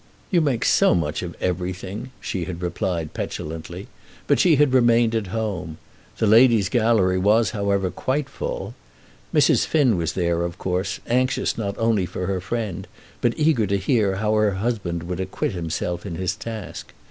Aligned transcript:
"You 0.31 0.41
make 0.41 0.65
so 0.65 0.95
much 0.95 1.21
of 1.21 1.35
everything," 1.39 2.09
she 2.19 2.45
had 2.45 2.63
replied 2.63 3.13
petulantly; 3.13 3.85
but 4.25 4.39
she 4.39 4.55
had 4.55 4.73
remained 4.73 5.13
at 5.13 5.27
home. 5.27 5.77
The 6.17 6.25
ladies' 6.25 6.69
gallery 6.69 7.19
was, 7.19 7.51
however, 7.51 7.91
quite 7.91 8.27
full. 8.27 8.73
Mrs. 9.31 9.67
Finn 9.67 9.97
was 9.97 10.13
there, 10.13 10.41
of 10.41 10.57
course, 10.57 10.99
anxious 11.05 11.55
not 11.55 11.77
only 11.77 12.07
for 12.07 12.25
her 12.25 12.41
friend, 12.41 12.87
but 13.21 13.37
eager 13.37 13.67
to 13.67 13.77
hear 13.77 14.15
how 14.15 14.33
her 14.33 14.53
husband 14.53 15.03
would 15.03 15.19
acquit 15.19 15.51
himself 15.51 16.03
in 16.03 16.15
his 16.15 16.35
task. 16.35 16.93